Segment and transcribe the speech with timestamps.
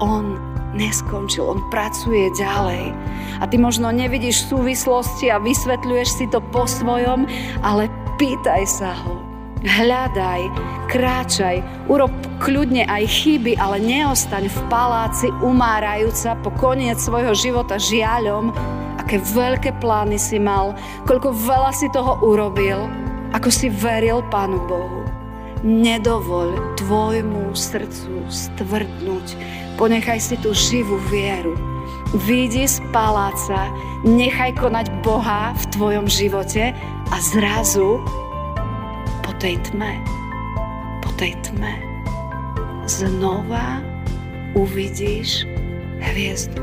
[0.00, 0.40] on
[0.74, 2.92] neskončil, on pracuje ďalej.
[3.40, 7.24] A ty možno nevidíš súvislosti a vysvetľuješ si to po svojom,
[7.64, 7.88] ale
[8.20, 9.20] pýtaj sa ho.
[9.60, 10.48] Hľadaj,
[10.88, 12.08] kráčaj, urob
[12.40, 18.56] kľudne aj chyby, ale neostaň v paláci umárajúca po koniec svojho života žiaľom,
[18.96, 20.72] aké veľké plány si mal,
[21.04, 22.88] koľko veľa si toho urobil,
[23.36, 25.04] ako si veril Pánu Bohu.
[25.60, 29.36] Nedovoľ tvojmu srdcu stvrdnúť.
[29.80, 31.56] Ponechaj si tú živú vieru.
[32.12, 33.72] Výjdi z paláca,
[34.04, 36.76] nechaj konať Boha v tvojom živote
[37.08, 37.96] a zrazu
[39.24, 39.96] po tej tme,
[41.00, 41.80] po tej tme
[42.84, 43.80] znova
[44.52, 45.48] uvidíš
[46.12, 46.60] hviezdu.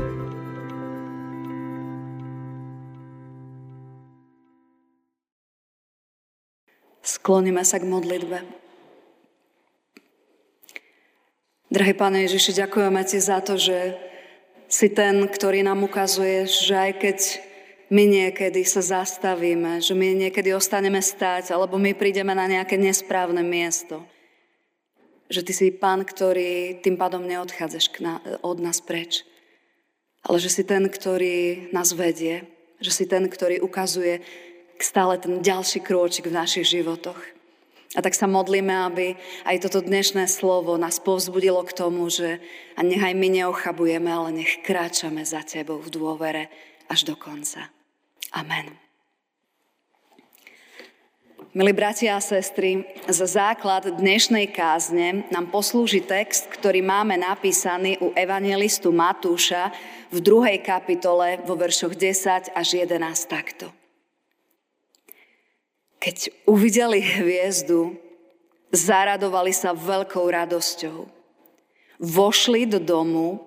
[7.02, 8.57] Skloníme sa k modlitbe.
[11.68, 13.92] Drahý Pane Ježiši, ďakujeme Ti za to, že
[14.72, 17.18] si ten, ktorý nám ukazuje, že aj keď
[17.92, 23.44] my niekedy sa zastavíme, že my niekedy ostaneme stáť, alebo my prídeme na nejaké nesprávne
[23.44, 24.00] miesto,
[25.28, 27.92] že Ty si Pán, ktorý tým pádom neodchádzaš
[28.40, 29.28] od nás preč,
[30.24, 32.48] ale že si ten, ktorý nás vedie,
[32.80, 34.24] že si ten, ktorý ukazuje
[34.80, 37.37] stále ten ďalší krôčik v našich životoch.
[37.96, 39.16] A tak sa modlíme, aby
[39.48, 42.36] aj toto dnešné slovo nás povzbudilo k tomu, že
[42.76, 46.52] a nechaj my neochabujeme, ale nech kráčame za Tebou v dôvere
[46.92, 47.72] až do konca.
[48.36, 48.76] Amen.
[51.56, 58.12] Milí bratia a sestry, za základ dnešnej kázne nám poslúži text, ktorý máme napísaný u
[58.12, 59.72] evangelistu Matúša
[60.12, 63.00] v druhej kapitole vo veršoch 10 až 11
[63.32, 63.77] takto.
[65.98, 67.98] Keď uvideli hviezdu,
[68.70, 71.10] zaradovali sa veľkou radosťou.
[71.98, 73.42] Vošli do domu,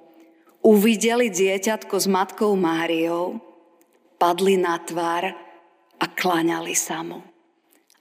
[0.60, 3.40] uvideli dieťatko s matkou Máriou,
[4.20, 5.32] padli na tvár
[5.96, 7.24] a klaňali sa mu.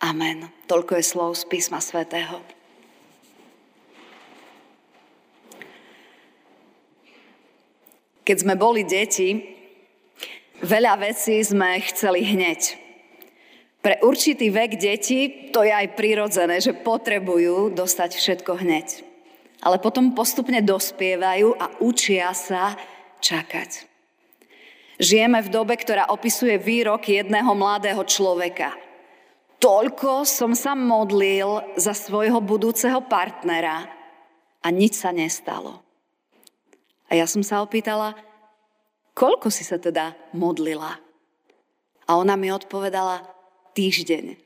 [0.02, 0.48] Amen.
[0.66, 2.40] Toľko je slov z písma svätého.
[8.24, 9.42] Keď sme boli deti,
[10.62, 12.89] veľa vecí sme chceli hneď.
[13.80, 19.08] Pre určitý vek detí to je aj prirodzené, že potrebujú dostať všetko hneď.
[19.64, 22.76] Ale potom postupne dospievajú a učia sa
[23.24, 23.88] čakať.
[25.00, 28.76] Žijeme v dobe, ktorá opisuje výrok jedného mladého človeka.
[29.56, 33.88] Toľko som sa modlil za svojho budúceho partnera
[34.60, 35.80] a nič sa nestalo.
[37.08, 38.12] A ja som sa opýtala,
[39.16, 41.00] koľko si sa teda modlila?
[42.04, 43.24] A ona mi odpovedala,
[43.80, 44.36] týždeň.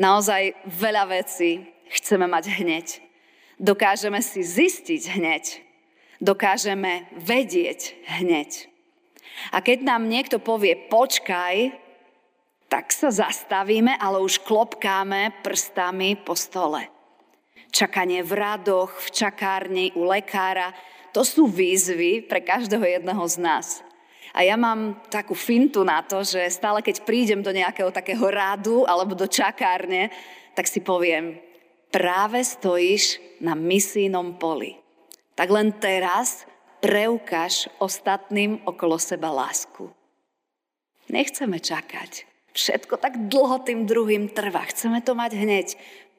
[0.00, 2.86] Naozaj veľa vecí chceme mať hneď.
[3.60, 5.44] Dokážeme si zistiť hneď.
[6.16, 8.72] Dokážeme vedieť hneď.
[9.52, 11.76] A keď nám niekto povie počkaj,
[12.72, 16.88] tak sa zastavíme, ale už klopkáme prstami po stole.
[17.68, 20.72] Čakanie v radoch, v čakárni, u lekára,
[21.12, 23.68] to sú výzvy pre každého jedného z nás.
[24.38, 28.86] A ja mám takú fintu na to, že stále keď prídem do nejakého takého rádu
[28.86, 30.14] alebo do čakárne,
[30.54, 31.42] tak si poviem,
[31.90, 34.78] práve stojíš na misijnom poli.
[35.34, 36.46] Tak len teraz
[36.78, 39.90] preukáž ostatným okolo seba lásku.
[41.10, 42.22] Nechceme čakať.
[42.54, 44.70] Všetko tak dlho tým druhým trvá.
[44.70, 45.68] Chceme to mať hneď.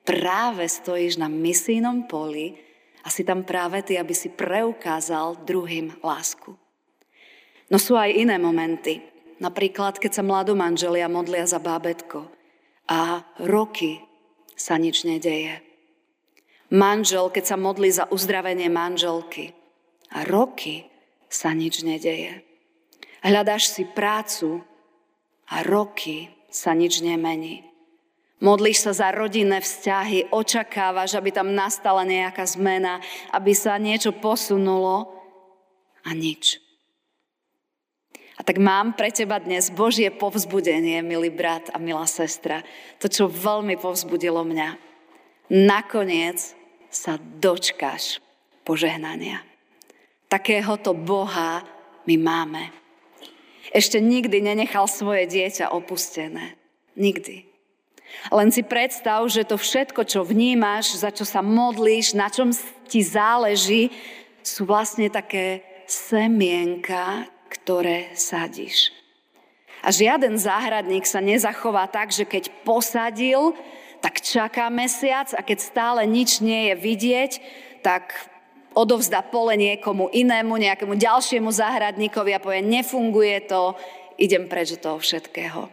[0.04, 2.60] Práve stojíš na misijnom poli
[3.04, 6.52] a si tam práve ty, aby si preukázal druhým lásku.
[7.70, 9.06] No sú aj iné momenty.
[9.40, 12.28] Napríklad, keď sa mladú manželia modlia za bábetko
[12.90, 14.04] a roky
[14.58, 15.64] sa nič nedeje.
[16.70, 19.56] Manžel, keď sa modlí za uzdravenie manželky
[20.12, 20.90] a roky
[21.32, 22.44] sa nič nedeje.
[23.24, 24.66] Hľadáš si prácu
[25.50, 27.70] a roky sa nič nemení.
[28.40, 33.04] Modlíš sa za rodinné vzťahy, očakávaš, aby tam nastala nejaká zmena,
[33.36, 35.12] aby sa niečo posunulo
[36.08, 36.69] a nič.
[38.40, 42.64] A tak mám pre teba dnes Božie povzbudenie, milý brat a milá sestra.
[43.04, 44.80] To, čo veľmi povzbudilo mňa.
[45.52, 46.56] Nakoniec
[46.88, 48.24] sa dočkáš
[48.64, 49.44] požehnania.
[50.32, 51.68] Takéhoto Boha
[52.08, 52.72] my máme.
[53.76, 56.56] Ešte nikdy nenechal svoje dieťa opustené.
[56.96, 57.44] Nikdy.
[58.34, 62.56] Len si predstav, že to všetko, čo vnímaš, za čo sa modlíš, na čom
[62.90, 63.94] ti záleží,
[64.42, 68.94] sú vlastne také semienka, ktoré sadíš.
[69.82, 73.56] A žiaden záhradník sa nezachová tak, že keď posadil,
[74.04, 77.32] tak čaká mesiac a keď stále nič nie je vidieť,
[77.84, 78.12] tak
[78.76, 83.76] odovzdá pole niekomu inému, nejakému ďalšiemu záhradníkovi a povie, nefunguje to,
[84.20, 85.72] idem preč toho všetkého.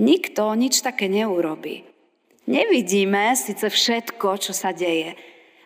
[0.00, 1.86] Nikto nič také neurobí.
[2.44, 5.16] Nevidíme síce všetko, čo sa deje,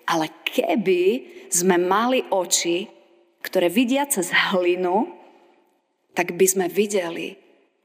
[0.07, 2.87] ale keby sme mali oči,
[3.43, 5.18] ktoré vidia cez hlinu,
[6.19, 7.39] tak by sme videli,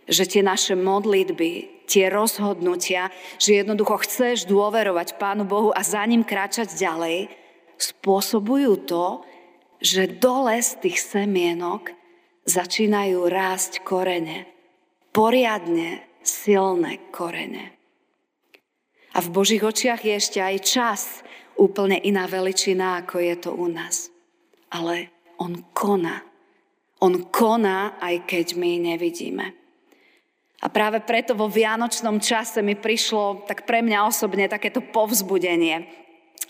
[0.10, 6.26] že tie naše modlitby, tie rozhodnutia, že jednoducho chceš dôverovať Pánu Bohu a za ním
[6.26, 7.30] kráčať ďalej,
[7.78, 9.22] spôsobujú to,
[9.78, 11.94] že dole z tých semienok
[12.50, 14.50] začínajú rásť korene.
[15.14, 17.78] Poriadne silné korene.
[19.14, 21.02] A v Božích očiach je ešte aj čas
[21.54, 24.10] úplne iná veličina, ako je to u nás.
[24.74, 26.33] Ale on koná.
[27.04, 29.52] On koná, aj keď my nevidíme.
[30.64, 35.84] A práve preto vo vianočnom čase mi prišlo, tak pre mňa osobne, takéto povzbudenie.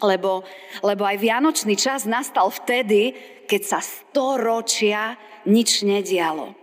[0.05, 0.45] Lebo,
[0.85, 3.17] lebo aj vianočný čas nastal vtedy,
[3.49, 5.17] keď sa storočia
[5.49, 6.53] nič nedialo.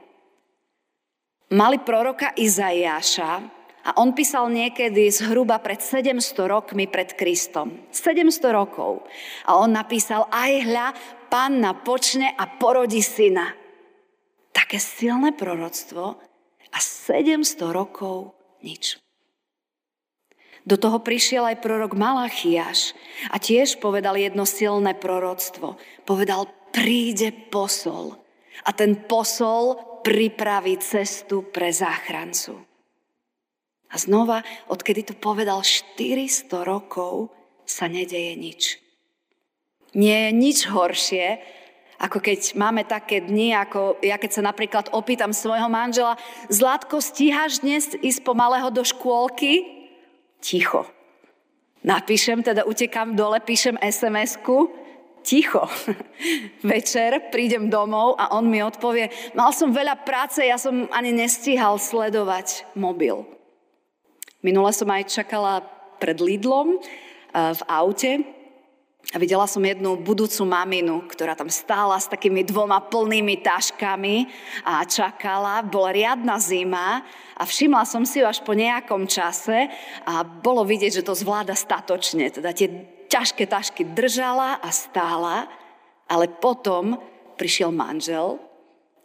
[1.51, 3.33] Mali proroka Izaiáša
[3.83, 7.91] a on písal niekedy zhruba pred 700 rokmi pred Kristom.
[7.91, 9.03] 700 rokov.
[9.51, 10.87] A on napísal, aj hľa,
[11.27, 13.60] panna počne a porodí syna.
[14.51, 16.19] Také silné proroctvo,
[16.71, 18.99] a 700 rokov nič.
[20.63, 22.93] Do toho prišiel aj prorok Malachiaš
[23.33, 25.81] a tiež povedal jedno silné proroctvo.
[26.05, 28.15] Povedal, príde posol
[28.63, 32.61] a ten posol pripraví cestu pre záchrancu.
[33.91, 37.35] A znova, odkedy to povedal 400 rokov,
[37.67, 38.63] sa nedeje nič.
[39.99, 41.43] Nie je nič horšie,
[42.01, 46.17] ako keď máme také dni, ako ja keď sa napríklad opýtam svojho manžela,
[46.49, 49.69] Zlatko, stíhaš dnes ísť pomalého do škôlky?
[50.41, 50.89] Ticho.
[51.85, 54.73] Napíšem, teda utekam dole, píšem SMS-ku,
[55.21, 55.69] ticho.
[56.65, 61.77] Večer prídem domov a on mi odpovie, mal som veľa práce, ja som ani nestíhal
[61.77, 63.29] sledovať mobil.
[64.41, 65.61] Minule som aj čakala
[66.01, 68.40] pred Lidlom eh, v aute
[69.11, 74.31] a videla som jednu budúcu maminu, ktorá tam stála s takými dvoma plnými taškami
[74.63, 75.67] a čakala.
[75.67, 77.03] Bola riadna zima
[77.35, 79.67] a všimla som si ju až po nejakom čase
[80.07, 82.31] a bolo vidieť, že to zvláda statočne.
[82.31, 82.71] Teda tie
[83.11, 85.51] ťažké tašky držala a stála,
[86.07, 87.03] ale potom
[87.35, 88.39] prišiel manžel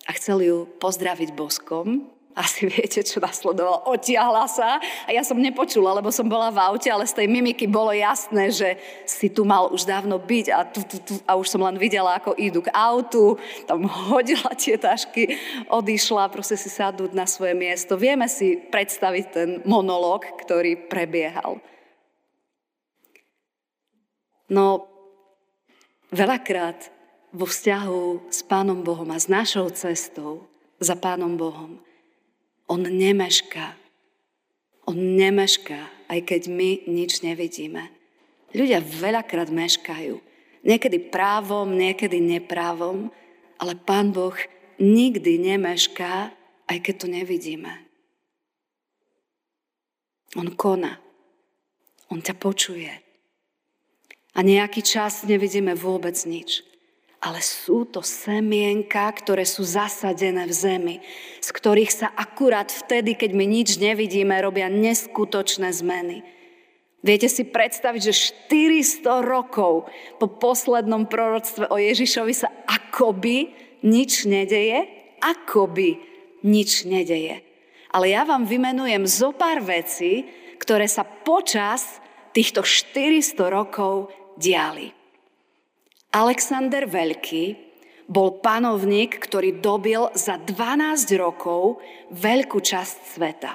[0.05, 3.87] a chcel ju pozdraviť boskom asi viete, čo nasledovalo.
[3.87, 7.63] Otiahla sa a ja som nepočula, lebo som bola v aute, ale z tej mimiky
[7.63, 8.69] bolo jasné, že
[9.07, 12.19] si tu mal už dávno byť a, tu, tu, tu, a už som len videla,
[12.19, 15.39] ako idú k autu, tam hodila tie tašky,
[15.71, 17.95] odišla, proste si sadnúť na svoje miesto.
[17.95, 21.63] Vieme si predstaviť ten monológ, ktorý prebiehal.
[24.51, 24.85] No,
[26.11, 26.91] veľakrát
[27.31, 30.45] vo vzťahu s Pánom Bohom a s našou cestou
[30.83, 31.84] za Pánom Bohom
[32.69, 33.77] on nemešká.
[34.85, 37.89] On nemešká, aj keď my nič nevidíme.
[38.53, 40.21] Ľudia veľakrát meškajú.
[40.65, 43.09] Niekedy právom, niekedy neprávom,
[43.57, 44.35] ale Pán Boh
[44.77, 46.33] nikdy nemešká,
[46.65, 47.73] aj keď to nevidíme.
[50.37, 51.01] On koná.
[52.13, 52.91] On ťa počuje.
[54.35, 56.74] A nejaký čas nevidíme vôbec nič
[57.25, 60.95] ale sú to semienka, ktoré sú zasadené v zemi,
[61.41, 66.21] z ktorých sa akurát vtedy, keď my nič nevidíme, robia neskutočné zmeny.
[67.01, 68.13] Viete si predstaviť, že
[68.49, 69.89] 400 rokov
[70.21, 74.85] po poslednom proroctve o Ježišovi sa akoby nič nedeje?
[75.21, 75.97] Akoby
[76.45, 77.41] nič nedeje.
[77.89, 80.29] Ale ja vám vymenujem zo pár vecí,
[80.61, 82.01] ktoré sa počas
[82.33, 85.04] týchto 400 rokov diali.
[86.15, 87.59] Alexander Veľký
[88.07, 91.83] bol panovník, ktorý dobil za 12 rokov
[92.15, 93.51] veľkú časť sveta.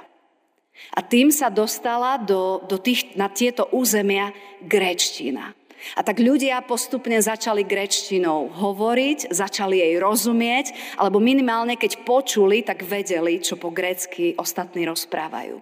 [0.92, 5.56] A tým sa dostala do, do tých, na tieto územia gréčtina.
[5.96, 12.84] A tak ľudia postupne začali gréčtinou hovoriť, začali jej rozumieť, alebo minimálne keď počuli, tak
[12.84, 15.56] vedeli, čo po grécky ostatní rozprávajú.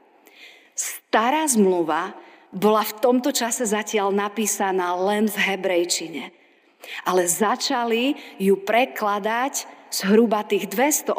[0.74, 2.18] Stará zmluva
[2.50, 6.37] bola v tomto čase zatiaľ napísaná len v hebrejčine.
[7.04, 11.16] Ale začali ju prekladať zhruba tých 280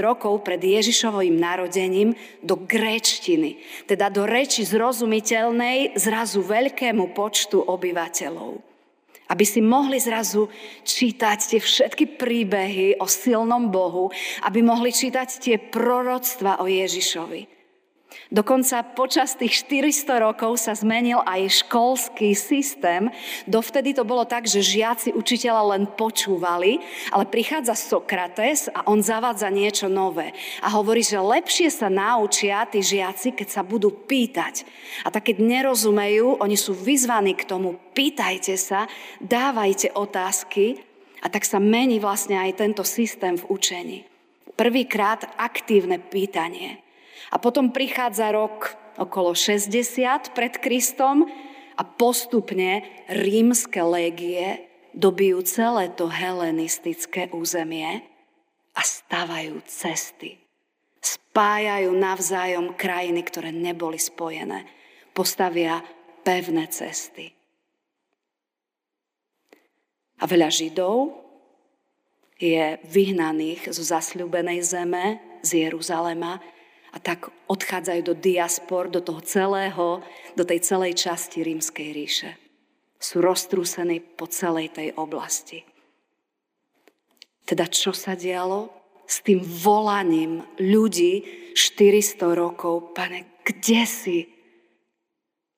[0.00, 8.60] rokov pred Ježišovým narodením do gréčtiny, teda do reči zrozumiteľnej zrazu veľkému počtu obyvateľov.
[9.30, 10.50] Aby si mohli zrazu
[10.82, 14.10] čítať tie všetky príbehy o silnom Bohu,
[14.42, 17.59] aby mohli čítať tie proroctva o Ježišovi.
[18.30, 23.10] Dokonca počas tých 400 rokov sa zmenil aj školský systém.
[23.42, 26.78] Dovtedy to bolo tak, že žiaci učiteľa len počúvali,
[27.10, 30.30] ale prichádza Sokrates a on zavádza niečo nové.
[30.62, 34.62] A hovorí, že lepšie sa naučia tí žiaci, keď sa budú pýtať.
[35.02, 38.86] A tak keď nerozumejú, oni sú vyzvaní k tomu, pýtajte sa,
[39.18, 40.78] dávajte otázky
[41.18, 43.98] a tak sa mení vlastne aj tento systém v učení.
[44.54, 46.78] Prvýkrát aktívne pýtanie.
[47.28, 51.28] A potom prichádza rok okolo 60 pred Kristom
[51.76, 58.02] a postupne rímske légie dobijú celé to helenistické územie
[58.74, 60.40] a stavajú cesty.
[61.00, 64.68] Spájajú navzájom krajiny, ktoré neboli spojené.
[65.16, 65.80] Postavia
[66.20, 67.32] pevné cesty.
[70.20, 71.16] A veľa Židov
[72.36, 75.04] je vyhnaných zo zasľúbenej zeme,
[75.40, 76.36] z Jeruzalema,
[76.90, 80.02] a tak odchádzajú do diaspor, do toho celého,
[80.34, 82.30] do tej celej časti rímskej ríše.
[82.98, 85.62] Sú roztrúsení po celej tej oblasti.
[87.46, 88.70] Teda čo sa dialo
[89.06, 92.94] s tým volaním ľudí 400 rokov?
[92.94, 94.18] Pane, kde si?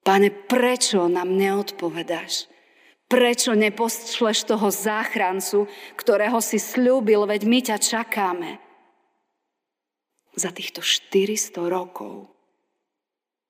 [0.01, 2.49] Pane, prečo nám neodpovedáš?
[3.12, 5.69] Prečo nepošleš toho záchrancu,
[6.01, 8.57] ktorého si slúbil, veď my ťa čakáme?
[10.33, 12.33] Za týchto 400 rokov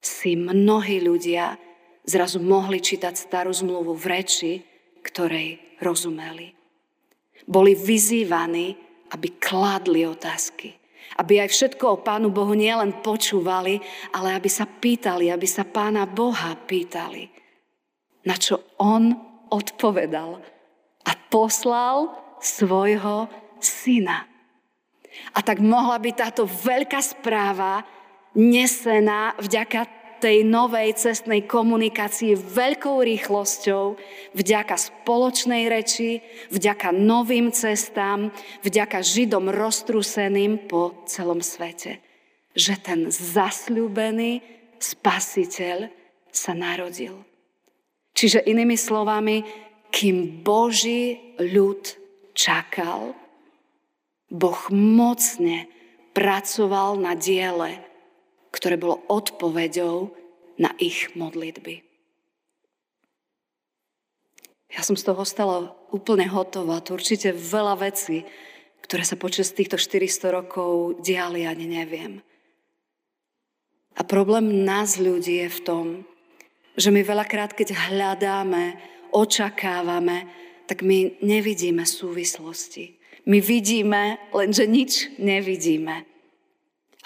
[0.03, 1.55] si mnohí ľudia
[2.03, 4.53] zrazu mohli čítať starú zmluvu v reči,
[5.03, 6.51] ktorej rozumeli.
[7.47, 8.75] Boli vyzývaní,
[9.15, 10.75] aby kladli otázky.
[11.19, 13.79] Aby aj všetko o Pánu Bohu nielen počúvali,
[14.17, 17.29] ale aby sa pýtali, aby sa Pána Boha pýtali.
[18.27, 19.13] Na čo On
[19.51, 20.41] odpovedal
[21.05, 23.29] a poslal svojho
[23.61, 24.32] syna.
[25.37, 27.85] A tak mohla byť táto veľká správa
[28.37, 33.99] nesená vďaka tej novej cestnej komunikácii veľkou rýchlosťou,
[34.39, 36.23] vďaka spoločnej reči,
[36.55, 38.31] vďaka novým cestám,
[38.63, 41.99] vďaka Židom roztruseným po celom svete.
[42.55, 44.47] Že ten zasľúbený
[44.79, 45.91] spasiteľ
[46.31, 47.19] sa narodil.
[48.15, 49.43] Čiže inými slovami,
[49.91, 51.83] kým Boží ľud
[52.39, 53.19] čakal,
[54.33, 55.69] Boh mocne
[56.17, 57.85] pracoval na diele,
[58.49, 60.09] ktoré bolo odpoveďou
[60.57, 61.85] na ich modlitby.
[64.73, 66.81] Ja som z toho stala úplne hotová.
[66.81, 68.25] To určite veľa vecí,
[68.81, 72.25] ktoré sa počas týchto 400 rokov diali, ani neviem.
[73.93, 75.87] A problém nás ľudí je v tom,
[76.73, 78.81] že my veľakrát, keď hľadáme,
[79.13, 80.25] očakávame,
[80.65, 83.02] tak my nevidíme súvislosti.
[83.23, 86.03] My vidíme, lenže nič nevidíme.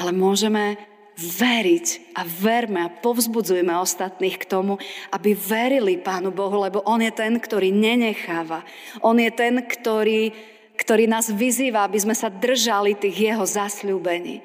[0.00, 0.80] Ale môžeme
[1.16, 4.76] veriť a verme a povzbudzujeme ostatných k tomu,
[5.08, 8.61] aby verili Pánu Bohu, lebo On je ten, ktorý nenecháva.
[9.00, 10.32] On je ten, ktorý,
[10.76, 14.44] ktorý nás vyzýva, aby sme sa držali tých Jeho zasľúbení.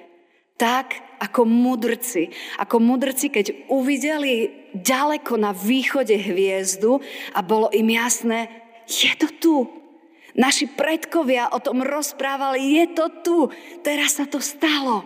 [0.55, 2.31] Tak ako mudrci.
[2.55, 7.03] Ako mudrci, keď uvideli ďaleko na východe hviezdu
[7.35, 8.47] a bolo im jasné,
[8.87, 9.55] je to tu,
[10.35, 13.37] Naši predkovia o tom rozprávali, je to tu,
[13.83, 15.03] teraz sa to stalo.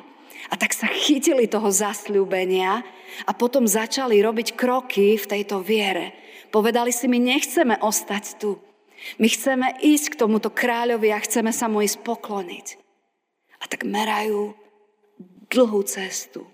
[0.49, 2.85] A tak sa chytili toho zasľúbenia
[3.25, 6.13] a potom začali robiť kroky v tejto viere.
[6.53, 8.61] Povedali si, my nechceme ostať tu.
[9.17, 12.67] My chceme ísť k tomuto kráľovi a chceme sa mu ísť pokloniť.
[13.61, 14.53] A tak merajú
[15.49, 16.45] dlhú cestu.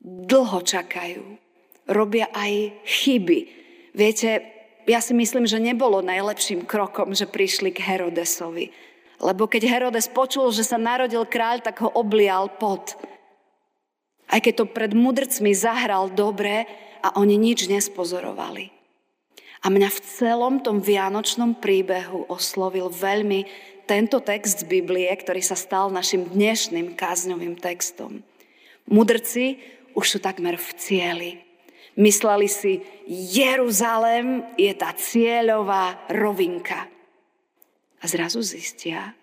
[0.00, 1.24] Dlho čakajú.
[1.88, 3.38] Robia aj chyby.
[3.92, 4.57] Viete,
[4.88, 8.72] ja si myslím, že nebolo najlepším krokom, že prišli k Herodesovi.
[9.20, 12.96] Lebo keď Herodes počul, že sa narodil kráľ, tak ho oblial pot.
[14.28, 16.64] Aj keď to pred mudrcmi zahral dobre
[17.04, 18.70] a oni nič nespozorovali.
[19.64, 23.44] A mňa v celom tom vianočnom príbehu oslovil veľmi
[23.90, 28.22] tento text z Biblie, ktorý sa stal našim dnešným kázňovým textom.
[28.86, 29.58] Mudrci
[29.98, 31.30] už sú takmer v cieli.
[31.98, 32.78] Mysleli si,
[33.10, 36.86] Jeruzalém je tá cieľová rovinka.
[37.98, 39.18] A zrazu zistia,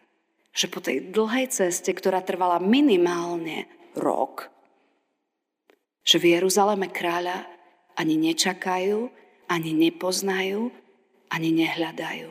[0.52, 4.52] že po tej dlhej ceste, ktorá trvala minimálne rok,
[6.04, 7.48] že v Jeruzaleme kráľa
[7.96, 9.08] ani nečakajú,
[9.48, 10.68] ani nepoznajú,
[11.32, 12.30] ani nehľadajú.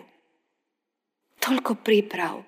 [1.40, 2.44] Toľko príprav,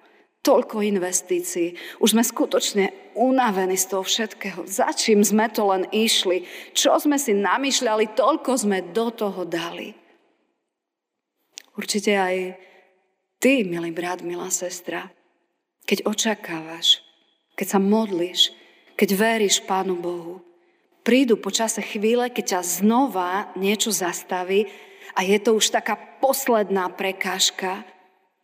[0.46, 1.74] toľko investícií.
[1.98, 4.62] Už sme skutočne unavení z toho všetkého.
[4.62, 6.46] Za čím sme to len išli?
[6.70, 9.90] Čo sme si namýšľali, toľko sme do toho dali.
[11.74, 12.36] Určite aj
[13.42, 15.10] ty, milý brat, milá sestra,
[15.84, 17.02] keď očakávaš,
[17.58, 18.54] keď sa modlíš,
[18.94, 20.40] keď veríš Pánu Bohu,
[21.04, 24.70] prídu počase chvíle, keď ťa znova niečo zastaví
[25.12, 27.84] a je to už taká posledná prekážka,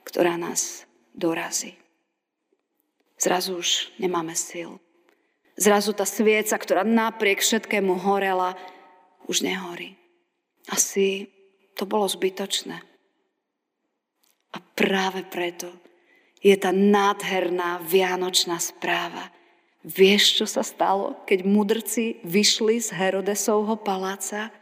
[0.05, 0.85] ktorá nás
[1.17, 1.82] dorazí.
[3.23, 4.83] Zrazu už nemáme sil.
[5.55, 8.59] Zrazu tá svieca, ktorá napriek všetkému horela,
[9.31, 9.95] už nehorí.
[10.67, 11.31] Asi
[11.79, 12.83] to bolo zbytočné.
[14.53, 15.71] A práve preto
[16.43, 19.31] je tá nádherná vianočná správa–
[19.83, 24.55] Vieš, čo sa stalo, keď mudrci vyšli z Herodesovho paláca?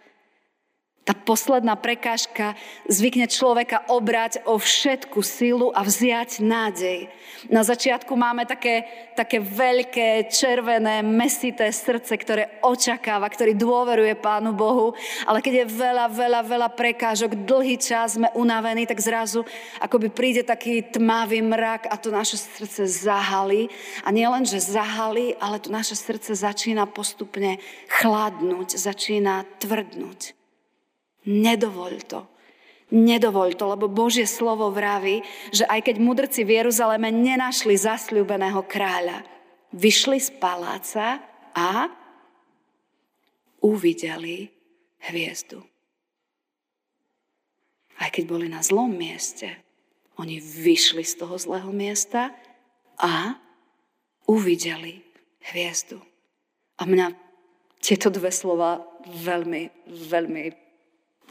[1.11, 2.55] Tá posledná prekážka
[2.87, 7.11] zvykne človeka obrať o všetku silu a vziať nádej.
[7.51, 8.87] Na začiatku máme také,
[9.19, 14.95] také veľké, červené, mesité srdce, ktoré očakáva, ktorý dôveruje Pánu Bohu,
[15.27, 19.43] ale keď je veľa, veľa, veľa prekážok, dlhý čas sme unavení, tak zrazu
[19.83, 23.67] akoby príde taký tmavý mrak a to naše srdce zahalí.
[24.07, 27.59] A nie len, že zahalí, ale to naše srdce začína postupne
[27.91, 30.39] chladnúť, začína tvrdnúť.
[31.29, 32.21] Nedovoľ to.
[32.91, 35.23] Nedovoľ to, lebo Božie slovo vraví,
[35.55, 39.23] že aj keď mudrci v Jeruzaleme nenašli zasľúbeného kráľa,
[39.71, 41.23] vyšli z paláca
[41.55, 41.87] a
[43.63, 44.51] uvideli
[45.07, 45.63] hviezdu.
[48.01, 49.55] Aj keď boli na zlom mieste,
[50.19, 52.35] oni vyšli z toho zlého miesta
[52.99, 53.39] a
[54.27, 55.05] uvideli
[55.53, 56.03] hviezdu.
[56.81, 57.13] A mňa
[57.79, 60.45] tieto dve slova veľmi, veľmi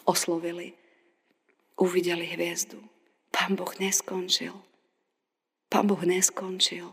[0.09, 0.73] oslovili.
[1.77, 2.81] Uvideli hviezdu.
[3.29, 4.57] Pán Boh neskončil.
[5.69, 6.89] Pán Boh neskončil.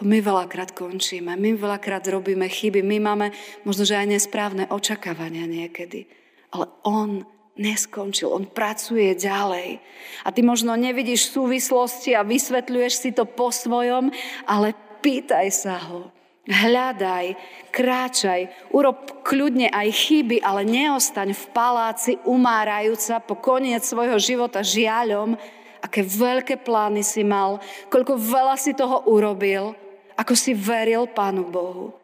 [0.00, 3.26] To my veľakrát končíme, my veľakrát robíme chyby, my máme
[3.68, 6.08] možno, že aj nesprávne očakávania niekedy.
[6.48, 7.20] Ale On
[7.60, 9.84] neskončil, On pracuje ďalej.
[10.24, 14.08] A ty možno nevidíš súvislosti a vysvetľuješ si to po svojom,
[14.48, 14.72] ale
[15.04, 16.08] pýtaj sa ho.
[16.42, 17.38] Hľadaj,
[17.70, 25.38] kráčaj, urob kľudne aj chyby, ale neostaň v paláci umárajúca po koniec svojho života žiaľom,
[25.78, 27.62] aké veľké plány si mal,
[27.94, 29.78] koľko veľa si toho urobil,
[30.18, 31.94] ako si veril Pánu Bohu.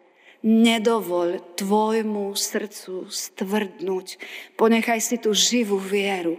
[0.47, 4.23] Nedovoľ tvojmu srdcu stvrdnúť.
[4.55, 6.39] Ponechaj si tú živú vieru.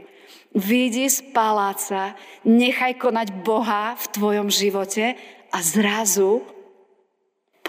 [0.56, 2.16] Vidí z paláca,
[2.48, 5.20] nechaj konať Boha v tvojom živote
[5.52, 6.48] a zrazu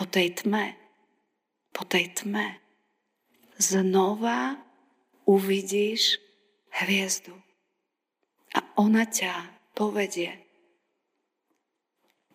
[0.00, 0.80] po tej tme,
[1.76, 2.56] po tej tme
[3.60, 4.56] znova
[5.28, 6.16] uvidíš
[6.80, 7.36] hviezdu.
[8.56, 9.44] A ona ťa
[9.76, 10.40] povedie.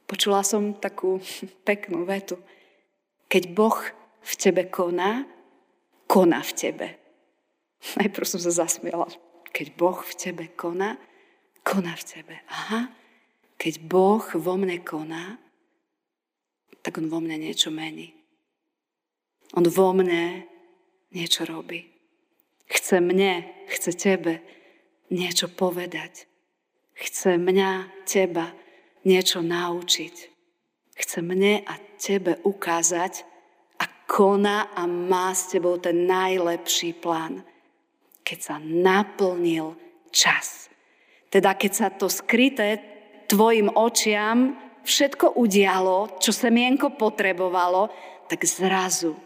[0.06, 1.18] Počula som takú
[1.68, 2.38] peknú vetu.
[3.34, 3.82] Keď Boh
[4.22, 5.26] v tebe koná,
[6.06, 6.88] koná v tebe.
[7.98, 9.10] Najprv som sa zasmiala.
[9.50, 11.02] Keď Boh v tebe koná,
[11.66, 12.36] koná v tebe.
[12.46, 12.94] Aha,
[13.58, 15.42] keď Boh vo mne koná,
[16.86, 18.14] tak on vo mne niečo mení.
[19.58, 20.46] On vo mne
[21.10, 21.82] niečo robí.
[22.70, 24.46] Chce mne, chce tebe
[25.10, 26.30] niečo povedať.
[26.96, 28.54] Chce mňa, teba
[29.04, 30.16] niečo naučiť.
[30.96, 33.28] Chce mne a tebe ukázať
[33.82, 37.44] a koná a má s tebou ten najlepší plán.
[38.22, 39.76] Keď sa naplnil
[40.14, 40.72] čas.
[41.34, 42.80] Teda keď sa to skryté
[43.28, 47.90] tvojim očiam všetko udialo, čo semienko potrebovalo,
[48.30, 49.18] tak zrazu,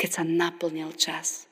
[0.00, 1.46] keď sa naplnil čas,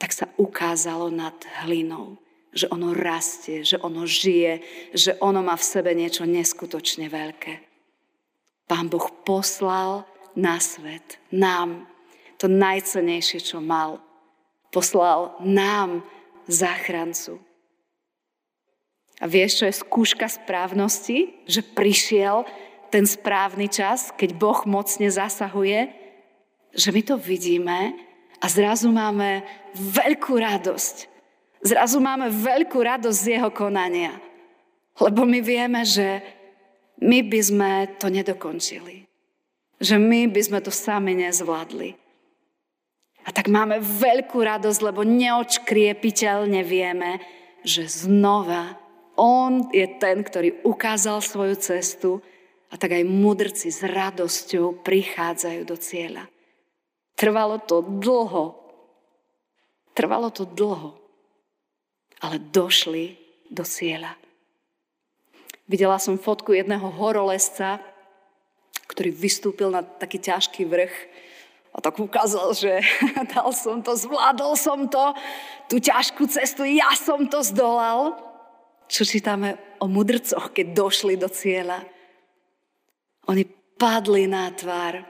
[0.00, 2.16] tak sa ukázalo nad hlinou,
[2.54, 4.64] že ono rastie, že ono žije,
[4.96, 7.54] že ono má v sebe niečo neskutočne veľké.
[8.64, 10.06] Pán Boh poslal
[10.38, 11.90] na svet, nám,
[12.40, 14.00] to najcenejšie, čo mal.
[14.72, 16.06] Poslal nám
[16.46, 17.42] záchrancu.
[19.20, 21.44] A vieš, čo je skúška správnosti?
[21.44, 22.36] Že prišiel
[22.88, 25.92] ten správny čas, keď Boh mocne zasahuje,
[26.72, 27.94] že my to vidíme
[28.40, 29.44] a zrazu máme
[29.76, 30.96] veľkú radosť.
[31.60, 34.16] Zrazu máme veľkú radosť z jeho konania.
[34.96, 36.24] Lebo my vieme, že
[37.04, 39.04] my by sme to nedokončili.
[39.80, 41.96] Že my by sme to sami nezvládli.
[43.24, 47.20] A tak máme veľkú radosť, lebo neočkriepiteľne vieme,
[47.60, 48.80] že znova
[49.20, 52.10] on je ten, ktorý ukázal svoju cestu
[52.72, 56.24] a tak aj mudrci s radosťou prichádzajú do cieľa.
[57.20, 58.56] Trvalo to dlho.
[59.92, 60.96] Trvalo to dlho.
[62.24, 63.20] Ale došli
[63.52, 64.16] do cieľa.
[65.68, 67.76] Videla som fotku jedného horolesca,
[68.88, 70.96] ktorý vystúpil na taký ťažký vrch
[71.70, 72.80] a tak ukázal, že
[73.36, 75.12] dal som to, zvládol som to,
[75.68, 78.29] tú ťažkú cestu, ja som to zdolal
[78.90, 81.86] čo čítame o mudrcoch, keď došli do cieľa.
[83.30, 83.46] Oni
[83.78, 85.06] padli na tvár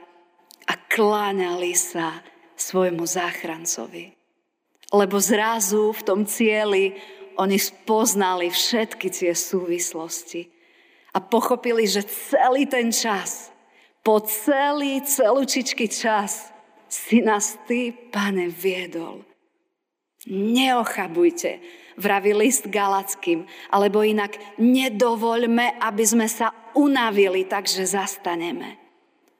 [0.69, 2.21] a kláňali sa
[2.53, 4.13] svojmu záchrancovi.
[4.93, 6.93] Lebo zrazu v tom cieli
[7.41, 10.45] oni spoznali všetky tie súvislosti
[11.15, 13.49] a pochopili, že celý ten čas,
[14.05, 16.53] po celý celúčičký čas
[16.91, 19.23] si nás Ty, Pane, viedol.
[20.27, 28.77] Neochabujte, vraví list Galackým, alebo inak nedovoľme, aby sme sa unavili, takže zastaneme.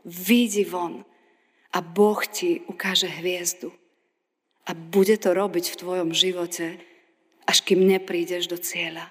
[0.03, 1.05] Vidí von
[1.71, 3.71] a Boh ti ukáže hviezdu.
[4.67, 6.77] A bude to robiť v tvojom živote,
[7.49, 9.09] až kým neprídeš do cieľa.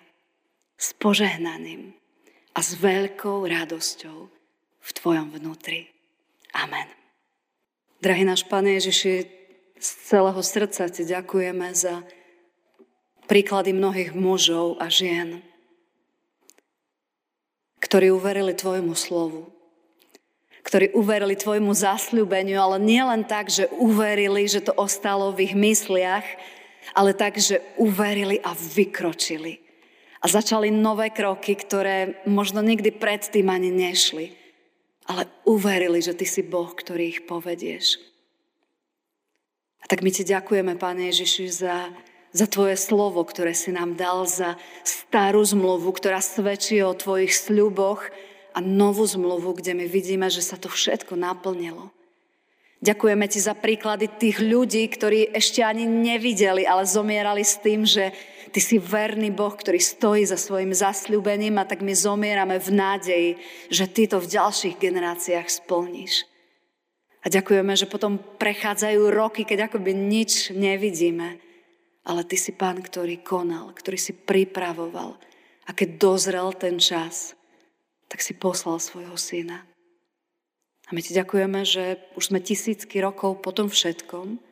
[0.80, 1.92] S požehnaným
[2.56, 4.18] a s veľkou radosťou
[4.80, 5.92] v tvojom vnútri.
[6.56, 6.88] Amen.
[8.00, 9.40] Drahý náš Pane Ježiši,
[9.80, 12.04] z celého srdca Ti ďakujeme za
[13.30, 15.38] príklady mnohých mužov a žien,
[17.78, 19.54] ktorí uverili Tvojmu slovu,
[20.66, 25.54] ktorí uverili Tvojmu zasľúbeniu, ale nie len tak, že uverili, že to ostalo v ich
[25.54, 26.26] mysliach,
[26.90, 29.62] ale tak, že uverili a vykročili.
[30.20, 34.40] A začali nové kroky, ktoré možno nikdy predtým ani nešli
[35.10, 37.98] ale uverili, že Ty si Boh, ktorý ich povedieš.
[39.82, 41.90] A tak my Ti ďakujeme, Pane Ježiši, za,
[42.30, 44.54] za Tvoje slovo, ktoré si nám dal, za
[44.86, 48.06] starú zmluvu, ktorá svedčí o Tvojich sľuboch
[48.54, 51.90] a novú zmluvu, kde my vidíme, že sa to všetko naplnilo.
[52.80, 58.08] Ďakujeme ti za príklady tých ľudí, ktorí ešte ani nevideli, ale zomierali s tým, že
[58.56, 63.30] ty si verný Boh, ktorý stojí za svojim zasľúbením a tak my zomierame v nádeji,
[63.68, 66.24] že ty to v ďalších generáciách splníš.
[67.20, 71.36] A ďakujeme, že potom prechádzajú roky, keď akoby nič nevidíme,
[72.04, 75.20] ale ty si pán, ktorý konal, ktorý si pripravoval.
[75.68, 77.38] A keď dozrel ten čas,
[78.10, 79.62] tak si poslal svojho syna.
[80.90, 84.42] A my ti ďakujeme, že už sme tisícky rokov po tom všetkom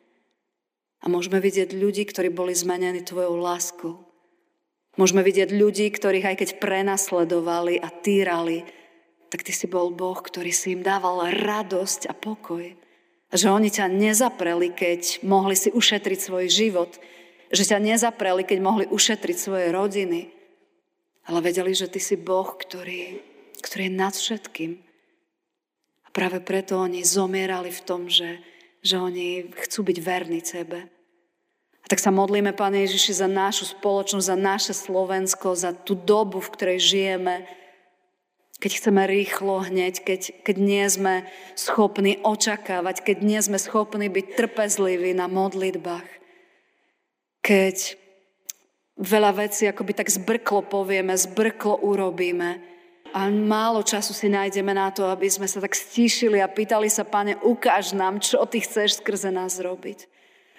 [1.02, 4.06] a môžeme vidieť ľudí, ktorí boli zmenení tvojou láskou.
[4.94, 8.66] Môžeme vidieť ľudí, ktorých aj keď prenasledovali a týrali,
[9.28, 12.74] tak ty si bol Boh, ktorý si im dával radosť a pokoj.
[13.28, 16.96] A že oni ťa nezapreli, keď mohli si ušetriť svoj život.
[17.48, 20.28] Že ťa nezapreli, keď mohli ušetriť svoje rodiny.
[21.28, 23.20] Ale vedeli, že ty si Boh, ktorý,
[23.60, 24.88] ktorý je nad všetkým
[26.08, 28.40] a práve preto oni zomierali v tom, že,
[28.80, 30.88] že oni chcú byť verní tebe.
[31.84, 36.40] A tak sa modlíme, Pane Ježiši, za našu spoločnosť, za naše Slovensko, za tú dobu,
[36.40, 37.44] v ktorej žijeme,
[38.56, 41.14] keď chceme rýchlo hneď, keď, keď nie sme
[41.54, 46.17] schopní očakávať, keď nie sme schopní byť trpezliví na modlitbách.
[47.42, 47.96] Keď
[48.98, 55.08] veľa vecí akoby tak zbrklo povieme, zbrklo urobíme, a málo času si nájdeme na to,
[55.08, 59.32] aby sme sa tak stíšili a pýtali sa, Pane, ukáž nám, čo Ty chceš skrze
[59.32, 60.04] nás robiť.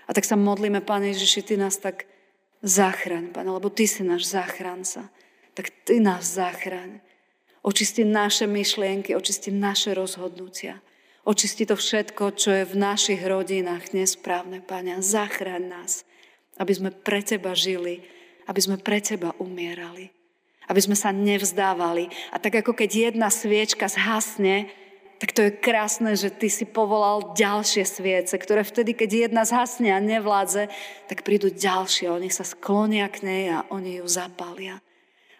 [0.09, 2.09] A tak sa modlíme, Pane Ježiši, Ty nás tak
[2.65, 5.13] zachraň, Pane, lebo Ty si náš záchranca.
[5.53, 7.05] Tak Ty nás zachraň.
[7.61, 10.81] Očisti naše myšlienky, očisti naše rozhodnutia.
[11.27, 15.05] Očisti to všetko, čo je v našich rodinách nesprávne, Pane.
[15.05, 16.01] Zachraň nás,
[16.60, 18.04] aby sme pre Teba žili,
[18.45, 20.19] aby sme pre Teba umierali
[20.69, 22.13] aby sme sa nevzdávali.
[22.30, 24.69] A tak ako keď jedna sviečka zhasne,
[25.19, 29.91] tak to je krásne, že ty si povolal ďalšie sviece, ktoré vtedy, keď jedna zhasne
[29.91, 30.72] a nevládze,
[31.12, 32.08] tak prídu ďalšie.
[32.08, 34.80] Oni sa sklonia k nej a oni ju zapália.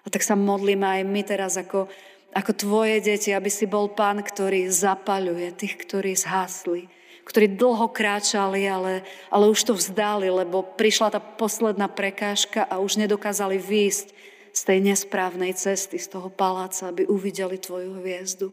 [0.04, 1.88] A tak sa modlíme aj my teraz ako,
[2.36, 6.92] ako tvoje deti, aby si bol pán, ktorý zapaľuje tých, ktorí zhasli,
[7.30, 12.98] ktorí dlho kráčali, ale, ale už to vzdali, lebo prišla tá posledná prekážka a už
[12.98, 14.08] nedokázali výjsť
[14.50, 18.50] z tej nesprávnej cesty, z toho paláca, aby uvideli Tvoju hviezdu.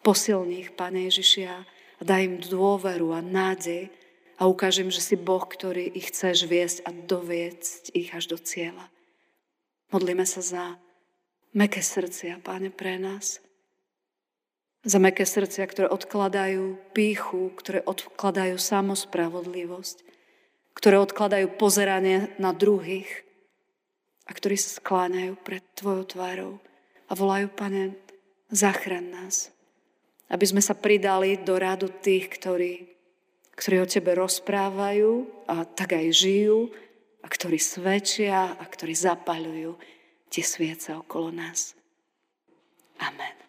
[0.00, 1.68] Posilni ich, Pane Ježišia,
[2.00, 3.92] a daj im dôveru a nádej
[4.36, 8.88] a ukážem, že si Boh, ktorý ich chceš viesť a doviecť ich až do cieľa.
[9.92, 10.64] Modlíme sa za
[11.56, 13.40] meké srdcia, Pane, pre nás.
[14.86, 20.06] Za meké srdcia, ktoré odkladajú píchu, ktoré odkladajú samospravodlivosť,
[20.78, 23.26] ktoré odkladajú pozeranie na druhých,
[24.26, 26.52] a ktorí sa skláňajú pred Tvojou tvárou
[27.06, 27.94] a volajú, Pane,
[28.50, 29.54] zachraň nás.
[30.26, 32.90] Aby sme sa pridali do rádu tých, ktorí,
[33.54, 35.10] ktorí o Tebe rozprávajú
[35.46, 36.74] a tak aj žijú
[37.22, 39.78] a ktorí svedčia a ktorí zapaľujú
[40.26, 41.78] tie sviece okolo nás.
[42.98, 43.45] Amen.